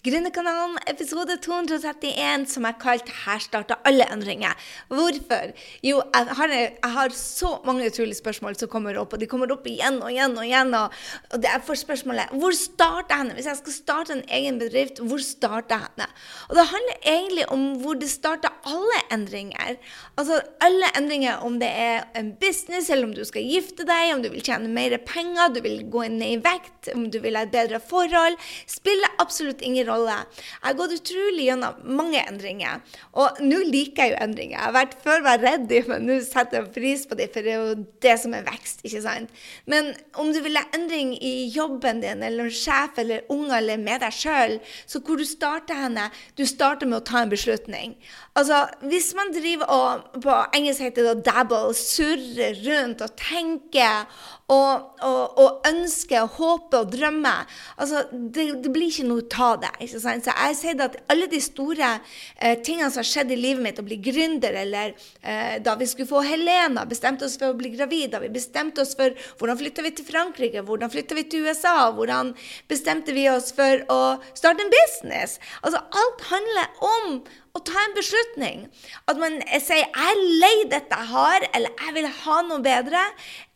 [0.00, 4.56] Gründerkanalen episode 231 som jeg kalte 'Her starter alle endringer'.
[4.88, 5.52] Hvorfor?
[5.84, 9.52] Jo, jeg har, jeg har, så mange utrolige spørsmål som kommer opp, og de kommer
[9.52, 10.72] opp igjen og igjen og igjen.
[10.74, 10.88] Og,
[11.34, 15.00] og jeg får spørsmålet 'Hvor starter jeg henne?' Hvis jeg skal starte en egen bedrift,
[15.04, 16.06] hvor starter jeg henne?
[16.48, 19.76] Og det handler egentlig om hvor det starter alle endringer.
[20.16, 24.22] Altså alle endringer, om det er en business, eller om du skal gifte deg, om
[24.22, 27.42] du vil tjene mer penger, du vil gå ned i vekt, om du vil ha
[27.42, 28.36] et bedre forhold,
[28.66, 29.89] spiller absolutt ingen rolle.
[29.90, 32.82] Jeg har gått utrolig gjennom mange endringer,
[33.18, 34.56] og nå liker jeg jo endringer.
[34.56, 37.54] Jeg har vært før var redd, men nå setter jeg pris på dem, for det
[37.54, 39.42] er jo det som er vekst, ikke sant?
[39.70, 44.04] Men om du vil ha endring i jobben din, eller sjef, eller unger, eller med
[44.04, 47.96] deg sjøl, så hvor du starter henne, du starter med å ta en beslutning.
[48.38, 54.06] Altså, hvis man driver og på engelsk heter det dabble, surrer rundt og tenker
[54.50, 57.46] og, og, og ønsker og håper og drømmer
[57.76, 59.70] altså, det, det, blir ikke noe av det.
[59.86, 60.26] ikke sant?
[60.26, 63.80] Så jeg sier at alle de store eh, tingene som har skjedd i livet mitt,
[63.80, 67.72] å bli gründer, eller eh, da vi skulle få Helena, bestemte oss for å bli
[67.74, 71.46] gravid, da vi bestemte oss for hvordan flytta vi til Frankrike, hvordan flytta vi til
[71.46, 72.34] USA, hvordan
[72.70, 74.00] bestemte vi oss for å
[74.32, 75.38] starte en business?
[75.62, 77.22] Altså, alt handler om
[77.56, 78.66] å ta en beslutning.
[79.10, 83.06] At man sier 'jeg er lei dette jeg har', eller 'jeg vil ha noe bedre'.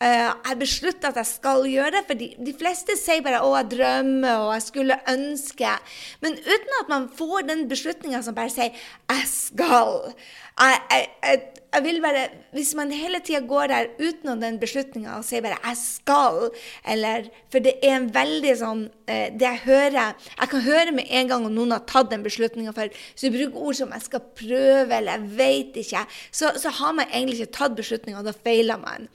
[0.01, 2.05] Uh, jeg beslutter at jeg skal gjøre det.
[2.07, 5.79] For de, de, fleste sier bare 'å, jeg drømmer', og 'jeg skulle ønske'.
[6.21, 8.71] Men uten at man får den beslutninga som bare sier
[9.09, 10.13] 'jeg skal'.
[10.59, 11.41] Jeg, jeg, jeg,
[11.75, 15.59] jeg vil bare, Hvis man hele tida går der utenom den beslutninga og sier bare
[15.63, 16.51] 'jeg skal',
[16.87, 21.05] eller For det er en veldig sånn eh, Det jeg hører Jeg kan høre med
[21.09, 22.89] en gang om noen har tatt den beslutninga før.
[23.15, 26.93] Så du bruker ord som 'jeg skal prøve', eller 'jeg veit ikke', så, så, har
[26.93, 29.07] man egentlig ikke tatt beslutninga, og da feiler man.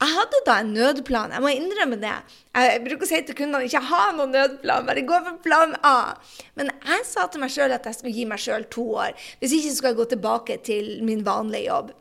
[0.00, 1.32] Jeg hadde da en nødplan.
[1.32, 2.16] Jeg må innrømme det.
[2.54, 6.14] Jeg bruker å si til kundene ikke ha noen nødplan, bare gå for plan A.
[6.54, 9.12] Men jeg sa til meg sjøl at jeg skulle gi meg sjøl to år.
[9.40, 11.92] Hvis ikke skulle jeg gå tilbake til min vanlige jobb.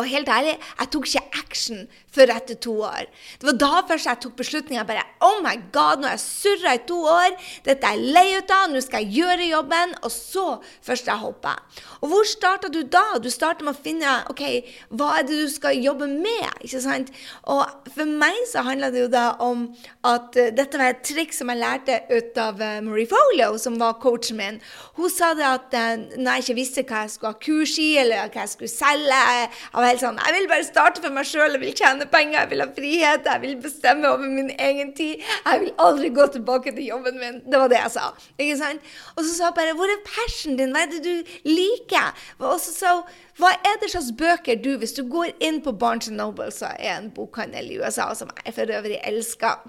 [0.00, 1.80] Og helt ærlig, jeg tok ikke action
[2.12, 3.08] før etter to år.
[3.40, 4.84] Det var da først jeg tok beslutninga.
[4.88, 7.34] Bare oh my god, nå har jeg surra i to år.
[7.66, 8.70] Dette er jeg lei ut av.
[8.72, 9.92] Nå skal jeg gjøre jobben.
[10.00, 10.46] Og så
[10.84, 11.54] først jeg hoppa.
[12.00, 13.02] Og hvor starta du da?
[13.20, 14.42] Du starta med å finne ok,
[14.96, 16.48] hva er det du skal jobbe med.
[16.64, 17.12] ikke sant?
[17.52, 19.68] Og for meg så handla det jo da om
[20.08, 23.76] at uh, dette var et triks som jeg lærte ut av uh, Marie Folio, som
[23.80, 24.60] var coachen min.
[24.96, 27.90] Hun sa det at uh, når jeg ikke visste hva jeg skulle ha kurs i,
[28.00, 29.50] eller hva jeg skulle selge, jeg
[29.82, 31.56] var helt sånn Jeg vil bare starte for meg sjøl.
[31.56, 35.22] Jeg vil tjene penger, jeg vil ha frihet, jeg vil bestemme over min egen tid.
[35.46, 37.42] Jeg vil aldri gå tilbake til jobben min.
[37.46, 38.12] Det var det jeg sa.
[38.38, 38.94] Ikke sant?
[39.16, 40.74] Og så sa jeg bare Hvor er passionen din?
[40.76, 42.24] Hva er det du liker?
[42.40, 45.72] Og så sa hun hva er det slags bøker du Hvis du går inn på
[45.72, 49.62] Barnes Noble, så er en bokhandel i USA som jeg for øvrig elsker.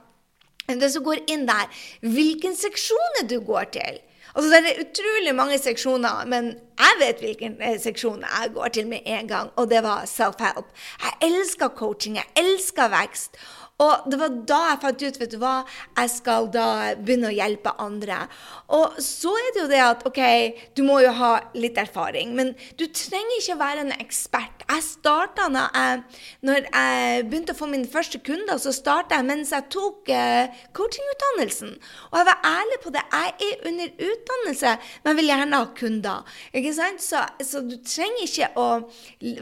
[0.67, 1.69] Hvis du går inn der,
[2.03, 4.01] hvilken seksjon du går til?
[4.35, 6.45] Altså, det er utrolig mange seksjoner, men
[6.79, 10.71] jeg vet hvilken eh, seksjon jeg går til med en gang, og det var self-help.
[11.03, 13.37] Jeg elsker coaching, jeg elsker vekst.
[13.83, 15.53] Og det var da jeg fant ut vet du hva,
[15.97, 16.67] jeg skal da
[16.99, 18.19] begynne å hjelpe andre.
[18.75, 20.21] Og så er det jo det at OK,
[20.77, 24.65] du må jo ha litt erfaring, men du trenger ikke være en ekspert.
[24.69, 26.03] Jeg starta når jeg,
[26.47, 30.61] når jeg begynte å få mine første kunder, så starta jeg mens jeg tok uh,
[30.77, 31.73] coachingutdannelsen.
[32.11, 33.03] Og jeg var ærlig på det.
[33.13, 36.37] Jeg er under utdannelse, men vil gjerne ha kunder.
[36.53, 37.03] Ikke sant?
[37.03, 38.67] Så, så du trenger ikke å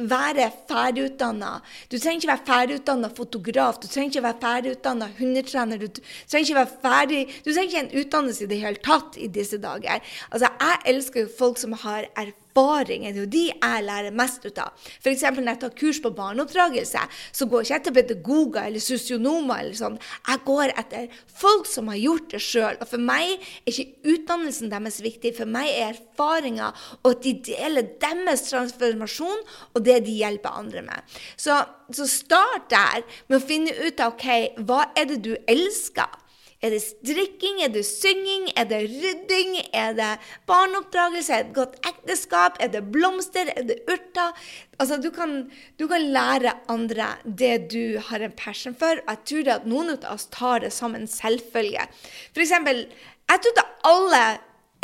[0.09, 1.53] være ferdigutdanna.
[1.91, 3.79] Du trenger ikke være ferdigutdanna fotograf.
[3.81, 5.77] Du trenger ikke ikke være ferdigutdanna hundetrener.
[5.77, 5.87] Du
[6.27, 9.59] trenger ikke være ferdig Du trenger ikke en utdannelse i det hele tatt i disse
[9.61, 10.01] dager.
[10.31, 14.45] Altså, jeg elsker jo folk som har erfaring erfaring er jo de jeg lærer mest
[14.45, 14.71] ut av.
[15.01, 15.23] F.eks.
[15.23, 16.99] når jeg tar kurs på barneoppdragelse,
[17.31, 19.59] så går ikke jeg til pedagoger eller sosionomer.
[19.61, 19.99] eller sånn.
[20.27, 22.77] Jeg går etter folk som har gjort det sjøl.
[22.81, 25.35] Og for meg er ikke utdannelsen deres viktig.
[25.37, 26.71] For meg er erfaringa
[27.03, 31.19] og at de deler deres transformasjon og det de hjelper andre med.
[31.37, 31.57] Så,
[31.91, 34.27] så start der med å finne ut av OK,
[34.67, 36.20] hva er det du elsker?
[36.61, 37.63] Er det strikking?
[37.65, 38.51] Er det synging?
[38.55, 39.55] Er det rydding?
[39.73, 40.09] Er det
[40.45, 41.33] barneoppdragelse?
[41.33, 42.59] Er det et godt ekteskap?
[42.61, 43.49] Er det blomster?
[43.55, 44.35] Er det urter?
[44.77, 45.49] Altså, du kan,
[45.79, 49.01] du kan, lære andre det du har en passion for.
[49.07, 51.87] Og jeg tror at noen av oss tar det som en selvfølge.
[52.33, 52.85] For eksempel,
[53.31, 54.23] jeg trodde alle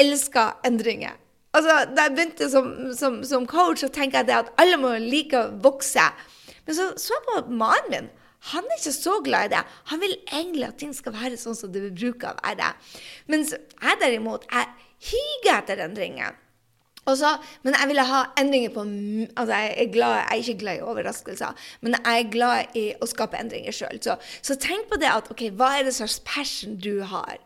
[0.01, 1.13] elska endringer.
[1.53, 5.37] Altså, da jeg begynte som, som, som coach, så tenker jeg at alle må like
[5.37, 6.09] å vokse.
[6.65, 8.09] Men så så jeg på mannen min.
[8.53, 9.63] Han er ikke så glad i det.
[9.91, 12.73] Han vil egentlig at ting skal være sånn som det bruker å være.
[13.31, 14.67] Mens jeg derimot, jeg
[15.11, 16.35] higer etter endringer.
[17.07, 17.29] Også,
[17.63, 20.87] men jeg ville ha endringer på altså jeg, er glad, jeg er ikke glad i
[20.91, 24.01] overraskelser, men jeg er glad i å skape endringer sjøl.
[24.03, 27.37] Så, så, tenk på det at ok, hva er det slags passion du har?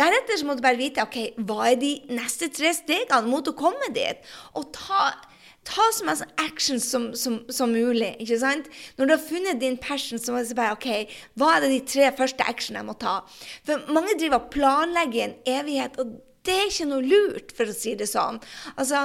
[0.00, 3.56] Deretter så må du bare vite ok, hva er de neste tre stegene mot å
[3.58, 4.32] komme dit.
[4.56, 5.10] Og ta,
[5.68, 8.16] ta så mye action som, som, som, mulig.
[8.22, 8.66] ikke sant?
[8.98, 11.80] Når du har funnet din passion, så må du bare ok, hva er det de
[11.94, 13.20] tre første actionene jeg må ta?
[13.68, 15.98] For mange driver og planlegger i en evighet.
[16.02, 18.40] og det er ikke noe lurt, for å si det sånn.
[18.74, 19.04] Altså,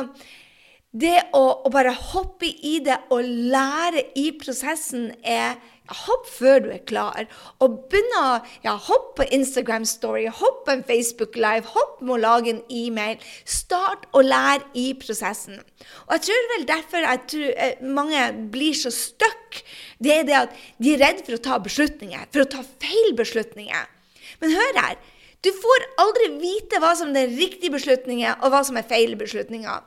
[0.97, 6.69] det å, å bare hoppe i det og lære i prosessen er Hopp før du
[6.73, 7.27] er klar.
[7.63, 8.31] Og begynne å
[8.65, 12.61] ja, hopp på Instagram Story, hopp på en Facebook Live, hopp med å lage en
[12.73, 13.23] e-mail.
[13.47, 15.61] Start å lære i prosessen.
[16.07, 18.23] Og jeg tror vel derfor at eh, mange
[18.53, 19.61] blir så stuck.
[20.03, 23.13] Det er det at de er redd for å ta beslutninger, for å ta feil
[23.17, 23.93] beslutninger.
[24.41, 24.97] Men hør her.
[25.45, 29.85] Du får aldri vite hva som er riktige beslutninger, og hva som er feil beslutninger.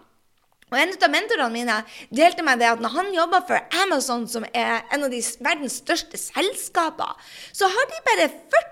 [0.70, 1.76] Og En av mentorene mine
[2.14, 5.80] delte meg det at når han jobber for Amazon, som er en av de verdens
[5.82, 7.16] største selskaper,
[7.52, 8.28] så har de bare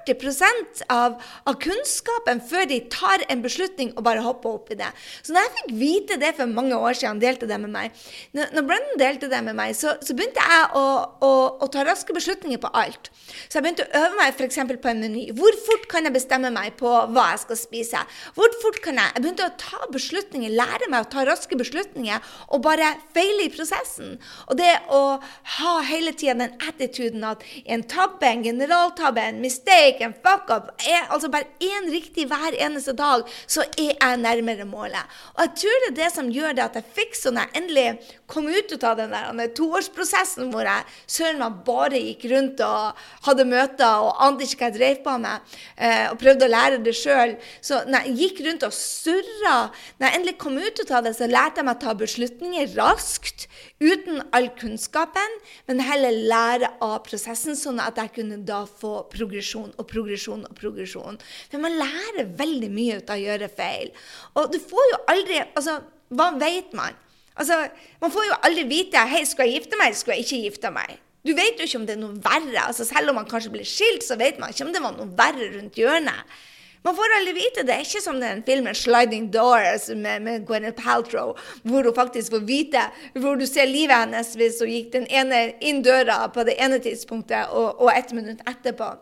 [0.06, 4.88] 40 av, av kunnskapen før de tar en beslutning og bare hopper opp i det.
[5.26, 8.06] Så når jeg fikk vite det for mange år siden, han delte det med meg,
[8.36, 10.84] når, når Brennan delte det med meg, så, så begynte jeg å,
[11.18, 13.10] å, å, ta raske beslutninger på alt.
[13.48, 14.60] Så jeg begynte å øve meg f.eks.
[14.70, 15.26] på en meny.
[15.36, 18.06] Hvor fort kan jeg bestemme meg på hva jeg skal spise?
[18.38, 19.16] Hvor fort kan jeg?
[19.16, 23.46] Jeg begynte å ta beslutninger, lære meg å ta raske beslutninger beslutninger og bare feiler
[23.46, 24.18] i prosessen.
[24.48, 25.18] Og det å
[25.58, 31.08] ha hele tida den attituden at en tabbe, en generaltabbe, en mistake, en fuck-up er
[31.10, 35.04] altså bare én riktig hver eneste dag, så er jeg nærmere målet.
[35.36, 37.88] Og jeg tror det er det som gjør det at jeg fikk sånn jeg endelig
[38.28, 43.46] kom ut av den der toårsprosessen hvor jeg søren meg bare gikk rundt og hadde
[43.48, 46.94] møter og ante ikke hva jeg drev på med, eh, og prøvde å lære det
[46.96, 47.36] sjøl.
[47.64, 49.56] Så når jeg gikk rundt og surra,
[49.98, 53.46] når jeg endelig kom ut av det, så lærte jeg meg ta beslutninger raskt,
[53.80, 55.36] uten all kunnskapen,
[55.68, 60.54] men heller lære av prosessen, sånn at jeg kunne da få progresjon og progresjon og
[60.58, 61.20] progresjon.
[61.50, 63.92] For man lærer veldig mye ut av å gjøre feil.
[64.38, 65.78] Og du får jo aldri Altså,
[66.14, 66.96] hva vet man?
[67.38, 67.68] Altså,
[68.00, 70.72] Man får jo aldri vite hei, skal jeg gifte meg, eller skal jeg ikke gifte
[70.74, 70.98] meg.
[71.26, 72.62] Du vet jo ikke om det er noe verre.
[72.66, 75.10] Altså, selv om man kanskje blir skilt, så vet man ikke om det var noe
[75.18, 76.38] verre rundt hjørnet.
[76.86, 77.74] Man får aldri vite det.
[77.74, 82.46] er ikke som den filmen 'Sliding Doors' med, med Gwyneth Paltrow, hvor hun faktisk får
[82.46, 82.84] vite
[83.14, 86.78] Hvor du ser livet hennes hvis hun gikk den ene inn døra på det ene
[86.78, 88.94] tidspunktet, og, og ett minutt etterpå.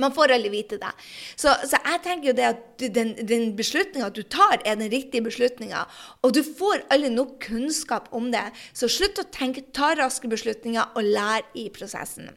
[0.00, 0.90] Man får aldri vite det.
[1.36, 5.26] Så, så, jeg tenker jo det at den, den beslutninga du tar, er den riktige
[5.26, 5.84] beslutninga.
[6.24, 8.46] Og du får aldri nok kunnskap om det.
[8.72, 12.30] Så slutt å tenke, ta raske beslutninger og lær i prosessen.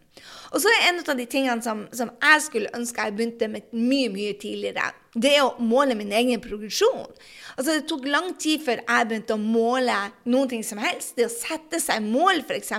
[0.52, 3.72] Og så er en av de tingene som, som jeg skulle ønske jeg begynte med
[3.74, 7.12] mye, mye tidligere det er å måle min egen progresjon.
[7.54, 9.94] Altså, det tok lang tid før jeg begynte å måle
[10.25, 11.14] noen ting som helst.
[11.18, 12.72] Det å sette seg mål, f.eks.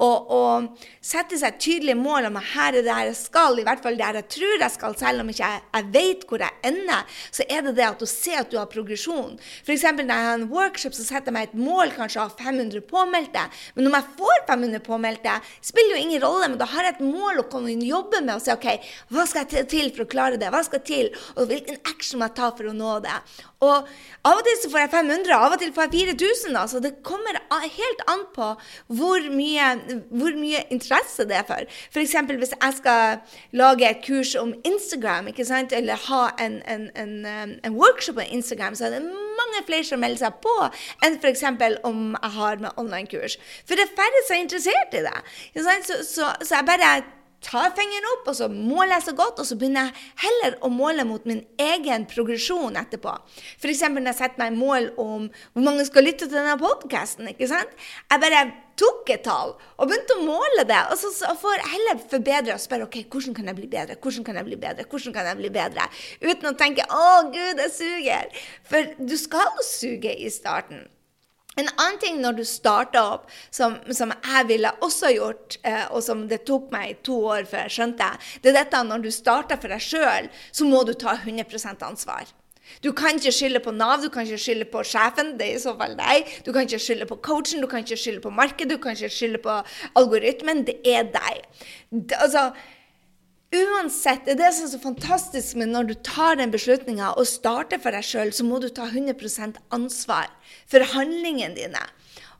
[0.00, 3.84] Og, og sette seg tydelige mål om at her er det jeg skal, i hvert
[3.84, 7.20] fall der jeg tror jeg skal, selv om ikke jeg, jeg vet hvor jeg ender,
[7.28, 9.36] så er det det at du ser at du har progresjon.
[9.60, 9.84] F.eks.
[10.00, 13.44] når jeg har en workshop, så setter jeg meg et mål kanskje av 500 påmeldte.
[13.76, 17.04] Men om jeg får 500 påmeldte, spiller jo ingen rolle, men da har jeg et
[17.04, 18.68] mål å komme inn og jobbe med og si OK,
[19.14, 20.50] hva skal jeg til for å klare det?
[20.52, 21.10] Hva skal til?
[21.36, 23.18] Og hvilken action må jeg ta for å nå det.
[23.60, 23.88] Og
[24.20, 26.56] Av og til så får jeg 500, av og til får jeg 4000.
[26.60, 26.80] Altså.
[26.84, 28.48] Det kommer helt an på
[28.98, 29.70] hvor mye,
[30.12, 31.64] hvor mye interesse det er for.
[31.88, 32.16] F.eks.
[32.28, 33.22] hvis jeg skal
[33.56, 37.14] lage et kurs om Instagram, eller ha en, en, en,
[37.64, 39.02] en workshop på Instagram, så er det
[39.40, 40.56] mange flere som melder seg på
[41.06, 41.46] enn f.eks.
[41.88, 43.38] om jeg har med online-kurs.
[43.64, 45.16] For det er færre som er interessert i det.
[45.88, 46.92] Så, så, så jeg bare
[47.44, 50.70] tar fingeren opp, og så måler jeg så godt, og så begynner jeg heller å
[50.72, 53.14] måle mot min egen progresjon etterpå.
[53.56, 53.84] F.eks.
[53.88, 57.32] når jeg setter meg mål om hvor mange skal lytte til denne podkasten.
[57.32, 58.44] Jeg bare
[58.80, 60.82] tok et tall og begynte å måle det.
[60.92, 64.28] Og så, får jeg heller forbedre og spørre ok, hvordan kan jeg bli bedre, hvordan
[64.28, 65.90] kan jeg bli bedre, hvordan kan jeg bli bedre?
[66.20, 68.40] Uten å tenke å gud, jeg suger.
[68.68, 70.88] For du skal suge i starten.
[71.58, 76.02] En annen ting når du starter opp, som, som jeg ville også gjort, eh, og
[76.06, 78.10] som det tok meg to år før jeg skjønte,
[78.42, 82.30] det er dette når du starter for deg sjøl, så må du ta 100 ansvar.
[82.84, 85.62] Du kan ikke skylde på Nav, du kan ikke skylde på sjefen, det er i
[85.62, 86.28] så fall deg.
[86.46, 89.10] Du kan ikke skylde på coachen, du kan ikke skylde på markedet, du kan ikke
[89.10, 89.56] skylde på
[89.98, 90.62] algoritmen.
[90.68, 91.42] Det er deg.
[91.90, 92.50] Det, altså,
[93.50, 97.26] Uansett, det er det som er så fantastisk med når du tar den beslutninga og
[97.26, 100.28] starter for deg sjøl, så må du ta 100% ansvar
[100.70, 101.80] for handlingene dine.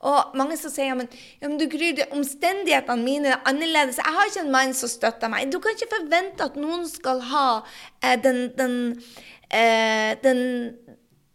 [0.07, 1.11] Og mange som sier ja, men,
[1.43, 3.99] ja, men du Gry, omstendighetene mine er annerledes.
[3.99, 5.51] Jeg har ikke en mann som støtter meg.
[5.51, 7.49] Du kan ikke forvente at noen skal ha
[8.07, 8.79] eh, den, den,
[9.51, 10.41] eh, den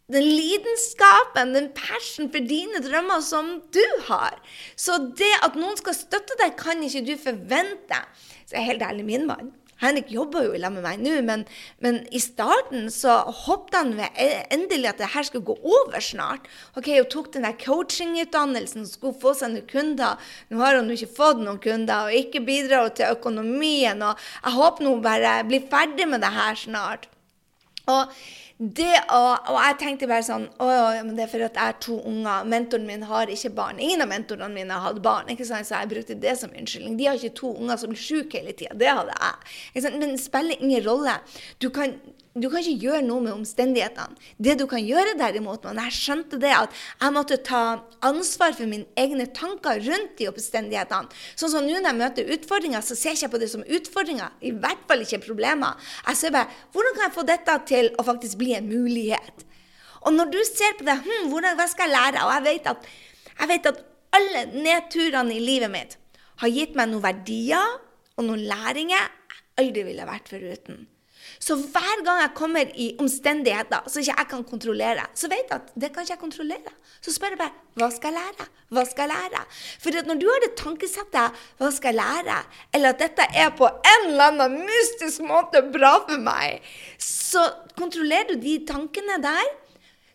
[0.06, 4.38] den lidenskapen, den passion for dine drømmer som du har.
[4.78, 8.02] Så det at noen skal støtte deg, kan ikke du forvente.
[8.46, 9.50] Så jeg er helt ærlig, min mann
[9.84, 11.44] Henrik jobber jo i med meg nå, men,
[11.84, 16.48] men, i starten så hoppet han e, endelig at det her skulle gå over snart.
[16.80, 20.22] Ok, Hun tok den der coachingutdannelsen, skulle få seg noen kunder.
[20.50, 24.00] Nå har hun ikke fått noen kunder, og ikke bidrar til økonomien.
[24.02, 24.16] og
[24.46, 27.10] Jeg håper hun bare blir ferdig med det her snart.
[27.92, 28.10] Og
[28.56, 30.68] det å, og jeg tenkte bare sånn å,
[31.04, 32.46] men Det er for at jeg har to unger.
[32.48, 33.82] Mentoren min har ikke barn.
[33.84, 35.28] Ingen av mentorene mine har hatt barn.
[35.34, 35.68] ikke sant?
[35.68, 36.96] Så jeg brukte det som unnskyldning.
[36.96, 38.78] De har ikke to unger som blir syke hele tida.
[38.80, 39.84] Det hadde jeg.
[39.98, 41.18] Men det spiller ingen rolle.
[41.60, 41.98] Du kan,
[42.36, 44.18] du kan ikke gjøre noe med omstendighetene.
[44.44, 47.62] Det du kan gjøre derimot, men jeg skjønte det at jeg måtte ta
[48.04, 51.08] ansvar for mine egne tanker rundt de omstendighetene.
[51.40, 54.34] Sånn som nå når jeg møter utfordringer, så ser jeg ikke på det som utfordringer.
[54.44, 55.80] I hvert fall ikke problemer.
[56.10, 59.46] Jeg ser bare hvordan kan jeg få dette til å faktisk bli en mulighet?
[60.04, 62.26] Og når du ser på det, hm, hvordan, hva skal jeg lære?
[62.26, 62.90] Og jeg vet at,
[63.40, 63.80] jeg vet at
[64.16, 65.96] alle nedturene i livet mitt
[66.44, 67.80] har gitt meg noen verdier
[68.20, 70.84] og noen læringer jeg aldri ville vært foruten.
[71.40, 75.58] Så hver gang jeg kommer i omstendigheter som ikke jeg kan kontrollere, så vet jeg
[75.58, 76.74] at det kan ikke jeg kontrollere.
[77.04, 78.48] Så spør jeg bare hva skal jeg lære?
[78.72, 79.44] Hva skal jeg lære?
[79.84, 82.40] For når du har det tankesettet hva skal jeg lære,
[82.74, 86.64] eller at dette er på en eller annen mystisk måte bra for meg,
[86.98, 87.44] så
[87.76, 89.54] kontrollerer du de tankene der,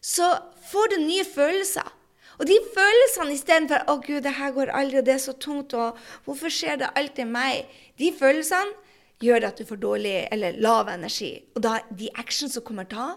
[0.01, 0.35] så
[0.71, 1.97] får du nye følelser.
[2.41, 5.75] Og de følelsene istedenfor 'Å, Gud, det her går aldri, og det er så tungt',
[5.75, 7.67] og 'Hvorfor skjer det alltid meg?'
[7.99, 8.73] De følelsene
[9.21, 11.35] gjør at du får dårlig eller lav energi.
[11.55, 13.13] Og da de actions som kommer ta,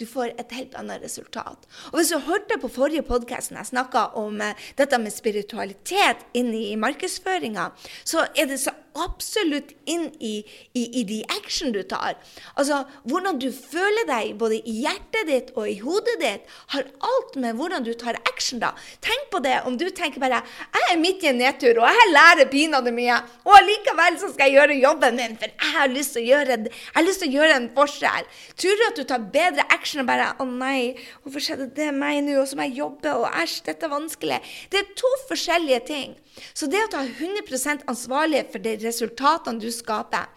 [0.00, 1.66] du får et helt annet resultat.
[1.92, 6.54] Og Hvis du hørte på forrige podkast jeg snakka om uh, dette med spiritualitet inn
[6.56, 7.70] i markedsføringa,
[8.04, 8.72] så er det så
[9.04, 10.40] absolutt inn i,
[10.76, 12.18] i, i de action du tar.
[12.56, 17.36] Altså, Hvordan du føler deg både i hjertet ditt og i hodet ditt, har alt
[17.40, 18.72] med hvordan du tar action da.
[19.04, 22.12] Tenk på det om du tenker bare jeg er midt i en nedtur, og jeg
[22.14, 26.16] lærer pinadø mye, og allikevel så skal jeg gjøre jobben min, for jeg har lyst
[26.16, 28.30] til å gjøre, jeg har lyst til å gjøre en forskjell.
[28.60, 32.22] Tror du at du tar bedre action og bare å nei, hvorfor skjedde det meg
[32.26, 34.40] nå, og så må jeg jobbe, og æsj, dette er vanskelig.
[34.72, 36.18] Det er to forskjellige ting.
[36.54, 40.28] Så det å ta 100 ansvarlighet for de resultatene du skaper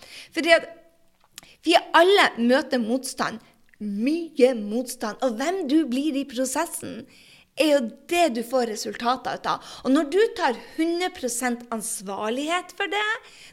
[0.57, 0.71] at
[1.63, 3.39] vi alle møter motstand.
[3.79, 5.19] Mye motstand.
[5.23, 7.05] Og hvem du blir i prosessen,
[7.53, 9.73] er jo det du får resultater ut av.
[9.85, 13.09] Og når du tar 100 ansvarlighet for det,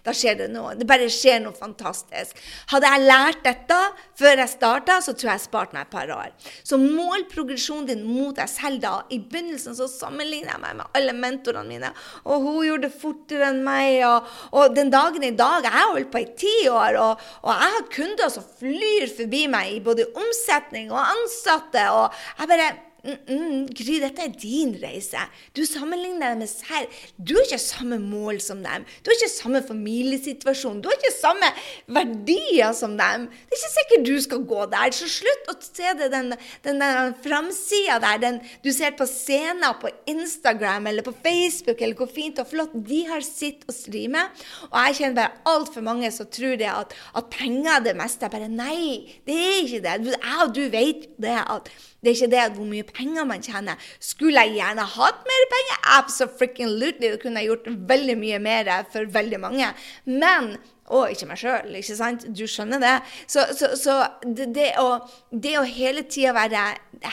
[0.06, 0.72] da skjer det noe.
[0.78, 2.38] Det bare skjer noe fantastisk.
[2.72, 3.78] Hadde jeg lært dette
[4.18, 6.32] før jeg starta, så tror jeg jeg sparte meg et par år.
[6.64, 8.94] Så mål progresjonen din mot deg selv da.
[9.12, 11.92] I begynnelsen så sammenligner jeg meg med alle mentorene mine.
[12.24, 14.00] Og hun gjorde det fortere enn meg.
[14.08, 17.50] Og, og den dagen i dag Jeg har holdt på i ti år, og, og
[17.52, 21.84] jeg har kunder som flyr forbi meg i både omsetning og ansatte.
[21.92, 25.20] og jeg bare Mm, mm, Gry, dette er din reise.
[25.56, 26.98] Du sammenligner deg med selv.
[27.16, 28.84] Du har ikke samme mål som dem.
[29.00, 30.82] Du har ikke samme familiesituasjon.
[30.82, 31.48] Du har ikke samme
[31.88, 33.26] verdier som dem.
[33.30, 34.92] Det er ikke sikkert du skal gå der.
[34.96, 36.32] Så slutt å se det, den,
[36.66, 41.96] den, den framsida der, den du ser på scener på Instagram eller på Facebook, eller
[41.96, 44.44] hvor fint og flott de har sitt å stri med.
[44.70, 48.26] Og jeg kjenner bare altfor mange som tror det at, at penger er det meste.
[48.26, 49.96] Jeg bare Nei, det er ikke det.
[50.10, 51.68] Jeg og du vet det at
[52.00, 53.78] det er ikke det hvor mye penger man tjener.
[54.00, 55.78] Skulle jeg gjerne hatt mer penger?
[56.00, 57.08] Absolutely.
[57.10, 59.72] Det kunne jeg gjort veldig mye mer for veldig mange.
[60.04, 60.54] Men
[60.90, 62.24] og ikke meg sjøl, ikke sant?
[62.34, 62.96] Du skjønner det?
[63.30, 64.98] Så, så, så det, det, å,
[65.30, 66.64] det, å, hele tida være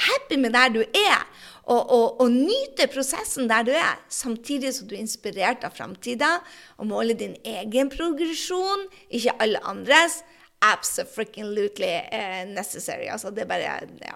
[0.07, 1.27] happy med der du er,
[1.67, 6.37] og, og, og, nyte prosessen der du er, samtidig som du er inspirert av framtida,
[6.79, 10.21] og måler din egen progresjon, ikke alle andres,
[10.65, 13.11] absolutely uh, necessary.
[13.13, 14.15] Altså, det er bare ja.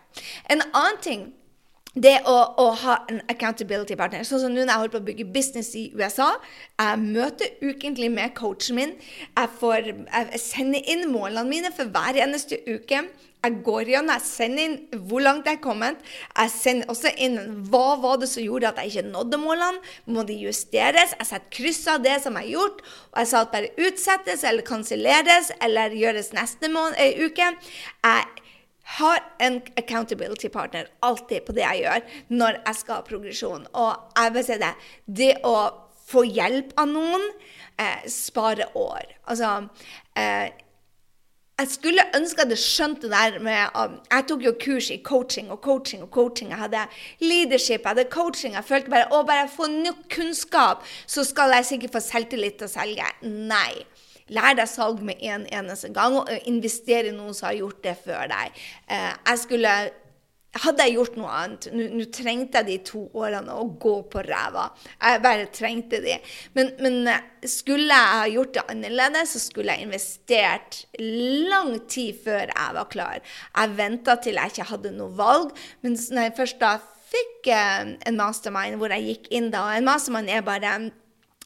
[0.49, 1.27] En annen ting
[1.93, 4.23] det å, å, ha en accountability partner.
[4.27, 6.29] Sånn som nå når jeg holder på å bygge business i USA.
[6.79, 8.93] Jeg møter ukentlig med coachen min.
[9.35, 13.03] Jeg, får, jeg sender inn målene mine for hver eneste uke.
[13.41, 16.03] Jeg går igjen, jeg sender inn hvor langt jeg er kommet.
[16.29, 17.39] Jeg sender også inn
[17.73, 19.81] hva var det som gjorde at jeg ikke nådde målene.
[20.13, 21.15] Må de justeres?
[21.17, 22.83] Jeg setter kryss av det som jeg har gjort.
[23.09, 27.49] Og jeg sa at bare utsettes eller kanselleres eller gjøres neste måned, uke.
[28.05, 28.40] Jeg
[28.97, 33.67] har en accountability partner alltid på det jeg gjør når jeg skal ha progresjon.
[33.73, 34.73] Og jeg vil si det,
[35.21, 35.55] det å
[36.11, 37.23] få hjelp av noen
[37.79, 39.15] eh, sparer år.
[39.31, 39.53] Altså
[40.19, 40.51] eh,
[41.61, 44.97] jeg skulle ønske jeg hadde skjønt det der med um, Jeg tok jo kurs i
[45.05, 46.49] coaching og coaching og coaching.
[46.49, 46.85] Jeg hadde
[47.21, 48.55] leadership, jeg hadde coaching.
[48.57, 52.69] Jeg følte bare å bare få nok kunnskap, så skal jeg sikkert få selvtillit til
[52.69, 53.11] å selge.
[53.21, 53.83] Nei.
[54.31, 57.97] Lær deg salg med en eneste gang, og investere i noen som har gjort det
[58.05, 58.61] før deg.
[58.87, 59.75] Eh, jeg skulle
[60.59, 64.67] hadde jeg gjort noe annet Nå trengte jeg de to årene å gå på ræva.
[64.99, 66.17] Jeg bare trengte de.
[66.57, 72.19] Men, men, eh, skulle jeg ha gjort det annerledes, så skulle jeg investert lang tid
[72.25, 73.21] før jeg var klar.
[73.55, 75.55] Jeg venta til jeg ikke hadde noe valg.
[75.85, 76.75] Men når jeg først da
[77.11, 80.75] fikk eh, en mastermind hvor jeg gikk inn da og En mastermind er bare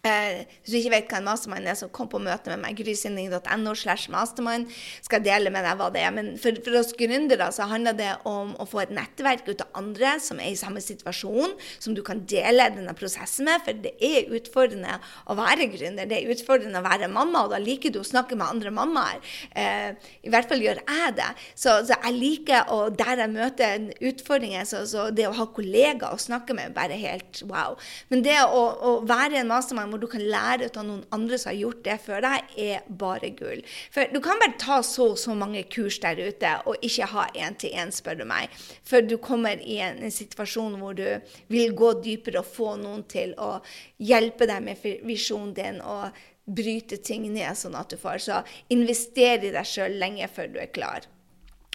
[0.06, 2.78] Eh, hvis du ikke vet hva en mastermind er, så kom på møte med meg.
[2.78, 4.70] grysynding.no slash mastermind.
[5.06, 6.14] Skal dele med deg hva det er.
[6.14, 9.80] Men for, for oss gründere så handler det om å få et nettverk ut av
[9.82, 13.64] andre som er i samme situasjon, som du kan dele denne prosessen med.
[13.66, 16.10] For det er utfordrende å være gründer.
[16.10, 19.34] Det er utfordrende å være mamma, og da liker du å snakke med andre mammaer.
[19.58, 21.32] Eh, I hvert fall gjør jeg det.
[21.56, 26.14] Så, så jeg liker å Der jeg møter utfordringer, så, så det å ha kollegaer
[26.14, 27.76] å snakke med, bare helt wow.
[28.12, 31.40] Men det å, å være en mastermind hvor du kan lære ut av noen andre
[31.40, 33.64] som har gjort det før deg, er bare gull.
[33.96, 37.26] For du kan bare ta så og så mange kurs der ute og ikke ha
[37.32, 38.52] én-til-én, spør du meg.
[38.84, 41.06] Før du kommer i en, en, situasjon hvor du
[41.52, 43.58] vil gå dypere og få noen til å
[44.04, 48.22] hjelpe deg med visjonen din og bryte ting ned, sånn at du får.
[48.28, 48.42] Så
[48.74, 51.08] invester i deg sjøl lenge før du er klar.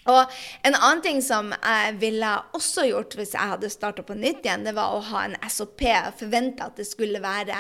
[0.09, 0.31] Og
[0.65, 4.65] En annen ting som jeg ville også gjort hvis jeg hadde starta på nytt igjen,
[4.67, 7.57] det var å ha en SOP og forvente at det skulle være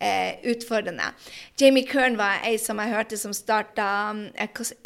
[0.00, 1.10] eh, utfordrende.
[1.60, 4.24] Jamie Kern var ei som jeg hørte som starta um,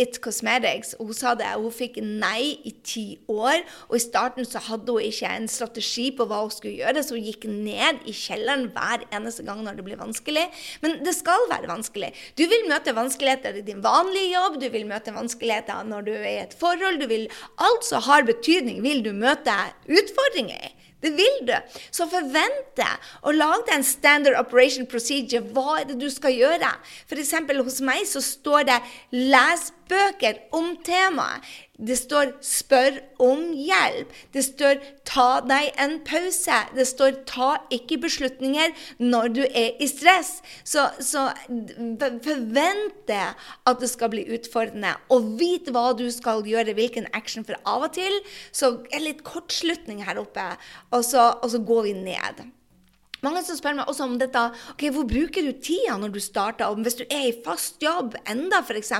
[0.00, 0.94] It Cosmetics.
[0.99, 3.62] og Hun sa det, hun fikk nei i ti år.
[3.88, 7.16] Og i starten så hadde hun ikke en strategi på hva hun skulle gjøre, så
[7.16, 10.47] hun gikk ned i kjelleren hver eneste gang når det blir vanskelig.
[10.85, 12.12] Men det skal være vanskelig.
[12.38, 16.28] Du vil møte vanskeligheter i din vanlige jobb, du vil møte vanskeligheter når du er
[16.32, 17.28] i et forhold du vil
[17.62, 19.54] Alt som har betydning, vil du møte
[19.88, 20.72] utfordringer i.
[21.02, 21.54] Det vil du.
[21.90, 22.82] Så forvent
[23.23, 25.42] og lag deg en standard operation procedure.
[25.54, 26.71] Hva er det du skal gjøre?
[27.11, 27.35] F.eks.
[27.62, 28.80] hos meg så står det
[29.12, 31.42] 'les bøker om temaet'.
[31.87, 34.11] Det står 'spør om hjelp'.
[34.32, 36.75] Det står 'ta deg en pause'.
[36.76, 40.42] Det står 'ta ikke beslutninger når du er i stress'.
[40.64, 41.32] Så, så
[42.23, 43.35] forvente
[43.66, 47.44] at det skal bli utfordrende, og vit hva du skal gjøre, hvilken action.
[47.44, 48.21] For av og til
[48.52, 50.56] så er det litt kortslutning her oppe,
[50.92, 52.44] og så, og så går vi ned.
[53.22, 54.40] Mange som spør meg også om dette.
[54.74, 56.66] ok, Hvor bruker du tida når du starter?
[56.66, 58.90] Og hvis du er i fast jobb enda, f.eks.,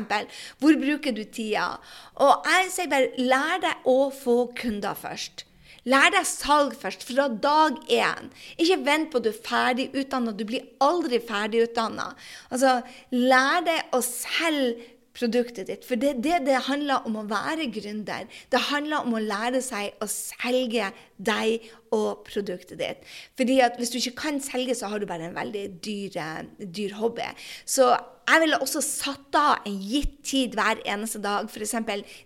[0.63, 1.81] hvor bruker du tida?
[2.23, 5.43] Og jeg sier bare lær deg å få kunder først.
[5.91, 8.31] Lær deg salg først, fra dag én.
[8.63, 10.31] Ikke vent på at du er ferdig utdanna.
[10.31, 12.13] Du blir aldri ferdig utdanna.
[12.55, 12.77] Altså,
[13.11, 15.87] lær deg å selge produktet ditt.
[15.87, 18.29] For det, er det, det handler om å være gründer.
[18.53, 20.91] Det handler om å lære seg å selge
[21.23, 23.05] deg og produktet ditt.
[23.39, 26.19] Fordi at hvis du ikke kan selge, så har du bare en veldig dyr,
[26.63, 27.29] dyr hobby.
[27.69, 31.75] Så jeg ville også satt av en gitt tid hver eneste dag, f.eks.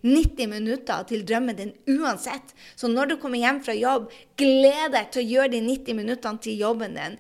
[0.05, 2.53] 90 minutter til drømmen din uansett.
[2.77, 6.43] Så når du kommer hjem fra jobb, gled deg til å gjøre de 90 minuttene
[6.45, 7.17] til jobben din.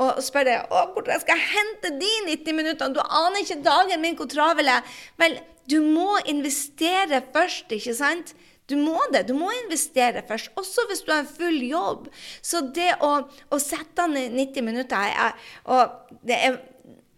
[0.00, 2.96] Og spør deg å, hvordan skal jeg hente de 90 minuttene?
[2.96, 4.96] Du aner ikke dagen min hvor travel er.
[5.20, 5.38] Vel,
[5.70, 8.34] du må investere først, ikke sant?
[8.70, 9.26] Du må det.
[9.28, 12.06] Du må investere først, også hvis du har en full jobb.
[12.40, 16.56] Så det å, å sette av 90 minutter er, og det er,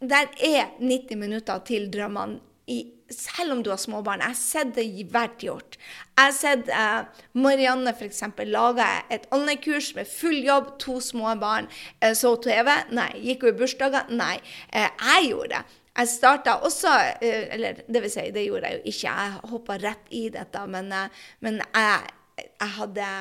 [0.00, 2.40] Der er 90 minutter til drømmene.
[2.66, 4.18] I, selv om du har småbarn.
[4.18, 5.76] Jeg har sett det hvert gjort.
[6.18, 8.22] Jeg har sett eh, Marianne f.eks.
[8.50, 11.68] lage et online-kurs med full jobb, to små barn.
[12.02, 12.72] Eh, så TV?
[12.90, 13.12] Nei.
[13.22, 14.10] Gikk hun i bursdager?
[14.10, 14.40] Nei.
[14.72, 15.76] Eh, jeg gjorde det.
[15.96, 16.90] Jeg starta også
[17.22, 19.12] eh, Eller det vil si, det gjorde jeg jo ikke.
[19.14, 20.64] Jeg hoppa rett i dette.
[20.66, 22.10] Men, eh, men jeg,
[22.42, 23.12] jeg, hadde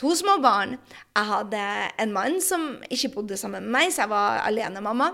[0.00, 0.78] to små barn.
[1.12, 1.66] Jeg hadde
[2.00, 5.12] en mann som ikke bodde sammen med meg, så jeg var alenemamma.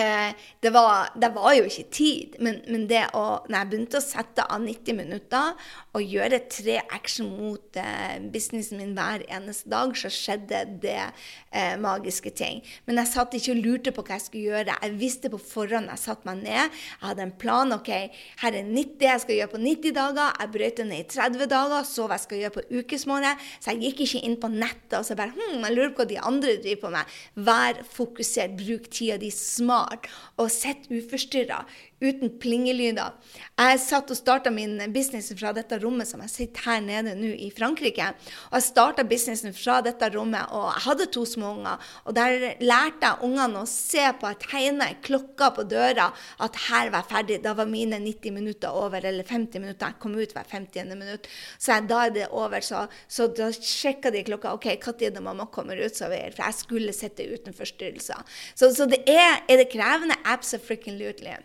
[0.00, 4.00] Eh, det, var, det, var, jo ikke tid, men, men, det å, når jeg begynte
[4.00, 9.70] å sette av 90 minutter og gjøre tre action mot eh, businessen min hver eneste
[9.72, 12.62] dag, så skjedde det eh, magiske ting.
[12.86, 14.78] Men jeg satt ikke og lurte på hva jeg skulle gjøre.
[14.84, 15.90] Jeg visste på forhånd.
[15.92, 16.78] Jeg satte meg ned.
[16.80, 17.76] Jeg hadde en plan.
[17.76, 17.90] ok,
[18.44, 20.36] Her er 90 jeg skal gjøre på 90 dager.
[20.40, 21.88] Jeg brøt det ned i 30 dager.
[21.88, 23.46] Så hva jeg skal gjøre på ukesmåned.
[23.58, 26.10] Så jeg gikk ikke inn på nettet og så bare hm, jeg lurer på hva
[26.10, 27.18] de andre driver på med.
[27.50, 28.56] Vær fokusert.
[28.60, 31.66] Bruk tida di smart smart og sitter uforstyrra
[32.00, 33.12] uten plingelyder.
[33.60, 37.32] Jeg satt og starta min business fra dette rommet som jeg sitter her nede nå
[37.36, 38.06] i Frankrike.
[38.50, 41.90] Og jeg starta businessen fra dette rommet, og jeg hadde to små unger.
[42.08, 46.08] Og der lærte jeg ungene å se på jeg tegna klokka på døra
[46.40, 47.40] at her var jeg ferdig.
[47.44, 49.92] Da var mine 90 minutter over, eller 50 minutter.
[49.92, 50.94] Jeg kom ut hver 50.
[50.94, 51.28] minutt.
[51.58, 52.64] Så jeg, da er det over.
[52.64, 54.54] Så, så da sjekka de klokka.
[54.56, 55.96] OK, når er det mamma kommer ut?
[55.96, 58.24] Så for jeg skulle sitte uten forstyrrelser.
[58.54, 60.16] Så, så det er, er det krevende.
[60.24, 61.36] Absolutely.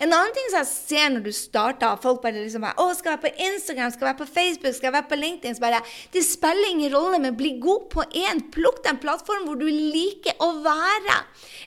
[0.00, 3.14] En annen ting som jeg ser når du starter, folk bare liksom bare, å, skal
[3.14, 6.72] være på Instagram, skal være på Facebook, skal være på LinkedIn så bare, Det spiller
[6.72, 8.42] ingen rolle, men bli god på én.
[8.54, 11.18] Plukk den plattformen hvor du liker å være.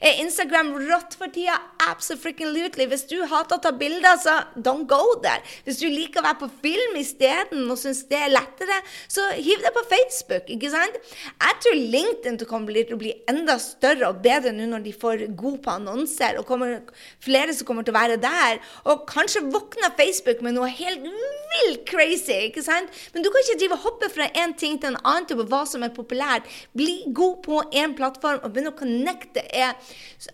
[0.04, 1.56] Er Instagram rått for tida?
[1.88, 2.88] Absolutely.
[2.92, 5.44] Hvis du hater å ta bilder, så don't go there.
[5.68, 9.64] Hvis du liker å være på film isteden og syns det er lettere, så hiv
[9.64, 10.50] deg på Facebook.
[10.58, 11.00] ikke sant?
[11.32, 15.26] Jeg tror LinkedIn kommer til å bli enda større og bedre nå når de får
[15.40, 16.82] god på annonser, og kommer,
[17.24, 18.60] flere som kommer til å være der.
[18.90, 21.06] Og kanskje våkner Facebook med noe helt
[21.54, 22.50] vilt crazy.
[22.50, 22.92] ikke sant?
[23.14, 25.64] Men du kan ikke drive og hoppe fra en ting til en annen til hva
[25.70, 26.50] som er populært.
[26.78, 29.46] Bli god på én plattform og begynne å connecte.
[29.54, 29.76] Er,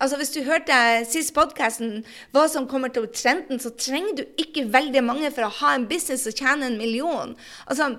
[0.00, 0.76] altså Hvis du hørte
[1.08, 5.54] sist podkasten hva som kommer til trenden, så trenger du ikke veldig mange for å
[5.60, 7.36] ha en business og tjene en million.
[7.66, 7.92] Altså,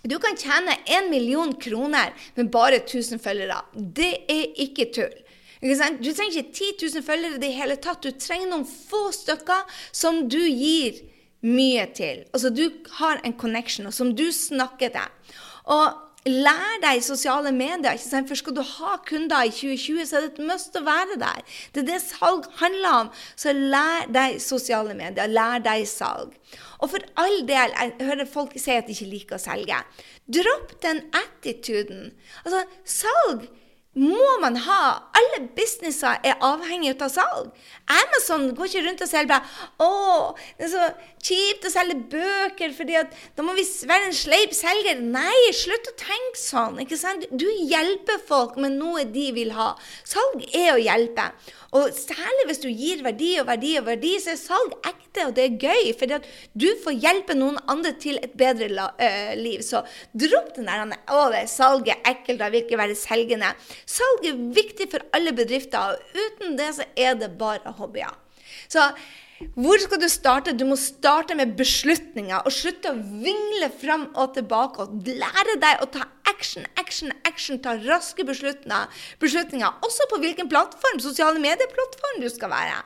[0.00, 3.60] du kan tjene én million kroner med bare 1000 følgere.
[3.74, 5.18] Det er ikke tull.
[5.60, 8.02] Du trenger ikke 10 000 følgere i det hele tatt.
[8.02, 11.02] Du trenger noen få stykker som du gir
[11.44, 12.24] mye til.
[12.32, 12.66] Altså du
[13.00, 15.34] har en connection, og som du snakker til.
[15.70, 17.94] Og Lær deg sosiale medier.
[17.96, 18.28] ikke sant?
[18.28, 21.40] For skal du ha kunder i 2020, så er det et must å være der.
[21.72, 23.08] Det er det salg handler om.
[23.40, 25.32] Så lær deg sosiale medier.
[25.32, 26.34] Lær deg salg.
[26.84, 29.80] Og for all del, jeg hører folk si at de ikke liker å selge.
[30.28, 32.12] Dropp den attituden.
[32.44, 33.48] Altså, salg
[33.98, 34.82] må man ha.
[35.18, 37.48] Alle businesser er avhengig av salg.
[37.90, 39.42] Amazon går ikke rundt og selger bare
[39.82, 40.84] 'Å, det er så
[41.26, 43.02] kjipt å selge bøker, fordi
[43.36, 45.02] da må vi være en sleip selger'.
[45.02, 46.78] Nei, slutt å tenke sånn.
[46.80, 47.26] ikke sant?
[47.32, 49.74] Du hjelper folk med noe de vil ha.
[50.04, 51.32] Salg er å hjelpe.
[51.72, 55.34] Og særlig hvis du gir verdi og verdi og verdi, så er salg ekte, og
[55.34, 55.92] det er gøy.
[55.98, 56.06] For
[56.54, 59.62] du får hjelpe noen andre til et bedre uh, liv.
[59.62, 63.54] Så dropp den der 'Å, salget er ekkelt, jeg vil ikke være selgende'.
[63.90, 68.14] Salg er viktig for alle bedrifter, og uten det så er det bare hobbyer.
[68.70, 68.90] Så
[69.56, 70.52] hvor skal du starte?
[70.52, 74.84] Du må starte med beslutninger og slutte å vingle fram og tilbake.
[74.84, 77.60] og Lære deg å ta action, action, action.
[77.64, 78.92] Ta raske beslutninger.
[79.20, 79.80] beslutninger.
[79.86, 82.82] Også på hvilken plattform, sosiale medieplattform du skal være.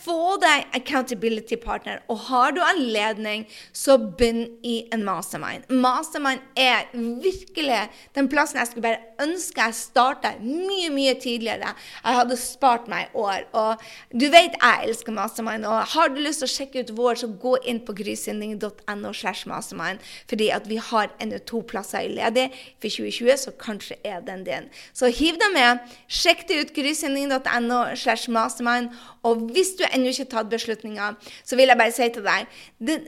[0.00, 5.66] Få deg accountability partner, og har du anledning, så begynn i en mastermind.
[5.68, 7.82] Mastermind er virkelig
[8.16, 11.74] den plassen jeg skulle bare ønske jeg starta mye, mye tidligere.
[12.04, 13.44] Jeg hadde spart meg år.
[13.56, 13.82] Og
[14.12, 17.30] du vet jeg elsker mastermind, og har du lyst til å sjekke ut vår, så
[17.42, 22.48] gå inn på grysynding.no slash mastermind, fordi at vi har ennå to plasser ledig
[22.80, 24.70] for 2020, så kanskje er den din.
[24.96, 25.84] Så hiv deg med.
[26.08, 28.94] Sjekk det ut, grysynding.no slash mastermind.
[29.26, 33.00] Og hvis du ennå ikke tatt beslutninger, så vil jeg bare si til deg det,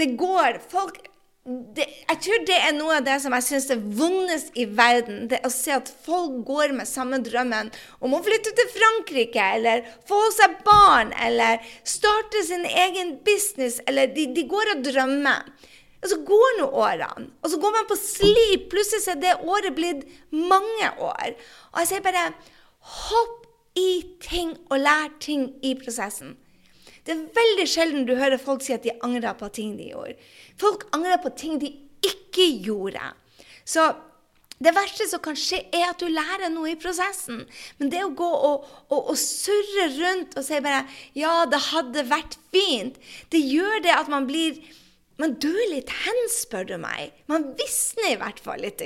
[0.00, 1.00] det går folk
[1.42, 5.24] det, jeg tror det er noe av det som jeg syns er vondest i verden.
[5.26, 9.82] Det å se at folk går med samme drømmen om å flytte til Frankrike, eller
[10.06, 15.50] få seg barn, eller starte sin egen business, eller de, de går og drømmer.
[16.02, 18.70] Og så går nå årene, og så går man på slip.
[18.70, 21.34] Plutselig er det året blitt mange år.
[21.72, 22.28] Og jeg sier bare
[23.02, 23.41] hopp
[23.78, 26.36] i ting og lær ting i prosessen.
[27.02, 30.14] Det er veldig sjelden du hører folk si at de angrer på ting de gjorde.
[30.60, 31.72] Folk angrer på ting de
[32.06, 33.12] ikke gjorde.
[33.64, 33.90] Så
[34.62, 37.42] det verste som kan skje, er at du lærer noe i prosessen.
[37.80, 40.84] Men det å gå og, og, og, surre rundt og si bare
[41.18, 43.00] 'ja, det hadde vært fint',
[43.34, 44.62] det gjør det at man blir
[45.20, 47.12] man dør litt hen, spør du meg.
[47.30, 48.80] Man visner i hvert fall litt.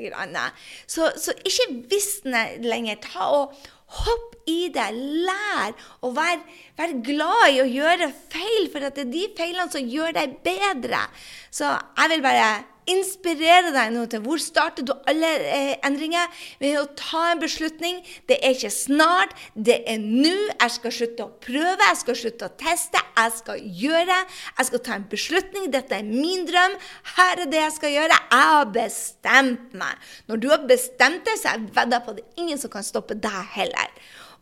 [0.91, 2.99] Så, så ikke visne lenger.
[3.01, 3.55] Ta og
[4.05, 4.87] Hopp i det.
[5.27, 5.75] Lær
[6.07, 6.41] å være,
[6.79, 11.03] være, glad i å gjøre feil, for det er de feilene som gjør deg bedre.
[11.51, 12.51] Så jeg vil bare
[12.91, 18.03] inspirere deg nå til hvor starter du alle eh, endringer ved å ta en beslutning.
[18.29, 20.35] Det er ikke snart, det er nå.
[20.57, 23.03] Jeg skal slutte å prøve, jeg skal slutte å teste.
[23.17, 24.19] Jeg skal gjøre.
[24.59, 25.71] Jeg skal ta en beslutning.
[25.73, 26.77] Dette er min drøm.
[27.17, 28.21] Her er det jeg skal gjøre.
[28.31, 30.07] Jeg har bestemt meg.
[30.31, 32.87] Når du har bestemt deg, så jeg vedder på at det er ingen som kan
[32.87, 33.93] stoppe deg heller.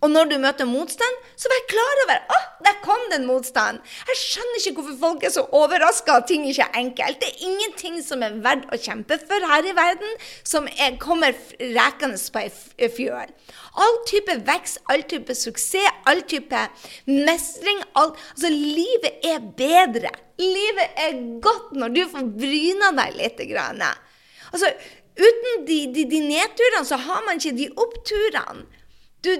[0.03, 3.81] Og når du møter motstand, så vær klar over Å, oh, der kom den motstanden.
[4.09, 7.21] Jeg skjønner ikke hvorfor folk er så overraska at ting ikke er enkelt.
[7.21, 11.37] Det er ingenting som er verdt å kjempe for her i verden, som er, kommer
[11.61, 13.33] rekende på ei fjøl.
[13.85, 16.61] All type vekst, all type suksess, all type
[17.09, 20.11] mestring all, Altså, livet er bedre.
[20.41, 23.43] Livet er godt når du får bryna deg litt.
[24.53, 24.71] Altså,
[25.19, 28.67] uten de, de, de nedturene, så har man ikke de oppturene.
[29.25, 29.31] Du,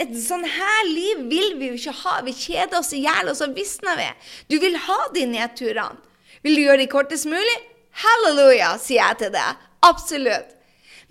[0.00, 2.16] et sånn her liv vil vi jo ikke ha.
[2.26, 4.08] Vi kjeder oss i hjel, og så visner vi.
[4.50, 6.00] Du vil ha de nedturene.
[6.44, 7.54] Vil du gjøre de kortest mulig?
[8.02, 9.62] Halleluja, sier jeg til deg.
[9.86, 10.50] Absolutt.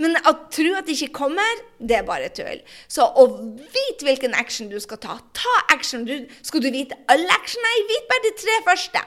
[0.02, 2.62] Men å tro at det ikke kommer, det er bare tull.
[2.92, 6.06] Så å vite hvilken action du skal ta, ta action.
[6.08, 6.16] Du,
[6.46, 7.62] skal du vite alle action?
[7.66, 9.04] Nei, vit bare de tre første.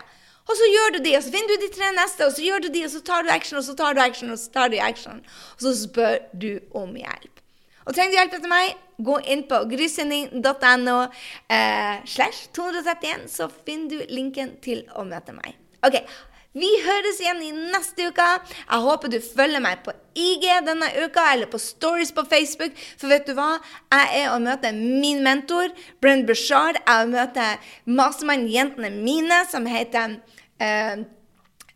[0.46, 2.66] Og så gjør du de, og så finner du de tre neste, og så gjør
[2.66, 4.70] du de, og så tar du action, og så tar du action, og så tar
[4.70, 5.24] du action.
[5.56, 7.42] Og så spør du om hjelp.
[7.86, 10.96] Og trenger du hjelp etter meg, gå inn på grysynding.no
[11.52, 15.54] eh, slash 231, så finner du linken til å møte meg.
[15.86, 16.00] Ok,
[16.56, 18.26] vi høres igjen i neste uke.
[18.62, 22.72] Jeg håper du følger meg på IG denne uka, eller på Stories på Facebook.
[22.96, 23.58] For vet du hva?
[23.92, 25.68] Jeg er å møte min mentor,
[26.00, 26.80] Brenn Bushard.
[26.80, 27.50] Jeg er å møte
[27.86, 30.16] mastermann-jentene mine, som heter
[30.58, 31.04] eh,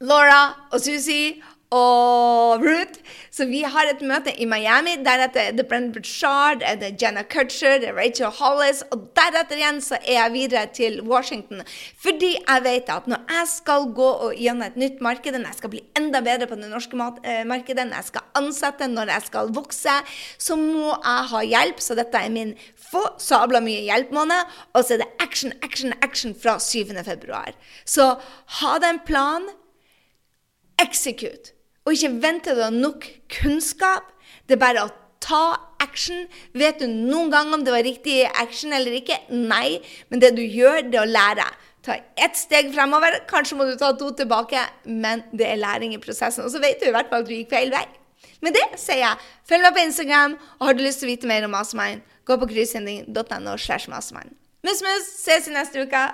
[0.01, 0.41] Laura
[0.73, 1.37] og Susie
[1.71, 2.99] og Ruth.
[3.31, 4.97] Så vi har et møte i Miami.
[5.07, 8.83] Deretter er det Brenn Burchard, er det Jenna Kutcher, det er Rachel Hollis.
[8.91, 11.63] Og deretter igjen så er jeg videre til Washington.
[12.03, 14.09] Fordi jeg vet at når jeg skal gå
[14.41, 17.87] gjennom et nytt marked, når jeg skal bli enda bedre på det norske eh, markedet,
[17.87, 19.95] når jeg skal ansette, når jeg skal vokse,
[20.39, 21.81] så må jeg ha hjelp.
[21.81, 22.57] Så dette er min
[22.91, 24.59] få sabla mye hjelp-måned.
[24.75, 26.99] Og så er det action, action, action fra 7.
[27.07, 27.55] februar.
[27.87, 28.17] Så
[28.59, 29.49] ha deg en plan.
[30.81, 31.60] Execute.
[31.87, 33.07] Og ikke vent til du har nok
[33.41, 34.13] kunnskap.
[34.47, 35.45] Det er bare å ta
[35.81, 36.27] action.
[36.57, 39.17] Vet du noen gang om det var riktig action eller ikke?
[39.33, 39.81] Nei.
[40.11, 41.47] Men det du gjør, det er å lære.
[41.87, 43.23] Ta ett steg fremover.
[43.31, 46.45] Kanskje må du ta to tilbake, men det er læring i prosessen.
[46.45, 47.87] Og så vet du i hvert fall at du gikk feil vei.
[48.45, 51.29] Med det sier jeg følg meg på Instagram, og har du lyst til å vite
[51.29, 53.57] mer om Mastermind, gå på kryssending.no.
[53.61, 54.37] slash mastermind.
[54.65, 56.05] Mus, mus, ses i neste uke.